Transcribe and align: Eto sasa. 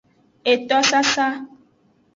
Eto 0.53 0.77
sasa. 0.89 1.27